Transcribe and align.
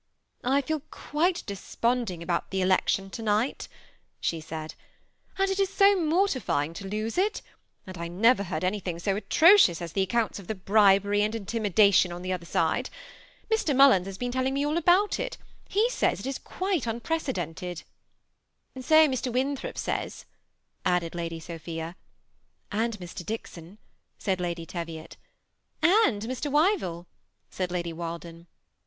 ^ 0.43 0.49
I 0.49 0.61
fed 0.63 0.81
quite 0.89 1.43
desponding 1.45 2.23
about 2.23 2.49
the 2.49 2.59
election 2.63 3.11
toroight,'' 3.11 3.67
she 4.19 4.41
said," 4.41 4.73
and 5.37 5.51
it 5.51 5.59
is 5.59 5.69
so 5.71 5.95
mortifying 5.95 6.73
to 6.73 6.87
lose 6.87 7.19
it; 7.19 7.43
and 7.85 7.95
I 7.99 8.07
never 8.07 8.41
heard 8.45 8.63
anything 8.63 8.97
so 8.97 9.15
atrocious 9.15 9.79
as 9.79 9.93
the 9.93 10.01
accounts 10.01 10.39
of 10.39 10.47
the 10.47 10.55
bri 10.55 10.97
bery 10.97 11.21
and 11.21 11.35
intimidation 11.35 12.11
on 12.11 12.23
the 12.23 12.33
other 12.33 12.47
side. 12.47 12.89
Mr. 13.51 13.75
MuUins 13.75 14.07
has 14.07 14.17
been 14.17 14.31
telling 14.31 14.55
me 14.55 14.65
all 14.65 14.75
about 14.75 15.19
it; 15.19 15.37
he 15.69 15.87
says 15.91 16.25
it 16.25 16.27
itj 16.27 16.41
qqite 16.41 16.87
unprecedented." 16.87 17.83
^ 18.77 18.83
So 18.83 19.07
Mr. 19.07 19.31
Winthrop 19.31 19.77
says," 19.77 20.25
added 20.83 21.13
Lady 21.13 21.39
Sophias 21.39 21.91
^ 21.93 21.95
And 22.71 22.97
Mr. 22.97 23.21
DidLsony 23.23 23.77
said 24.17 24.41
Lady 24.41 24.65
Teviot 24.65 25.17
"And 25.83 26.23
Mr. 26.23 26.49
WyviU," 26.51 27.05
said 27.51 27.69
Lady 27.71 27.93
Walden. 27.93 28.47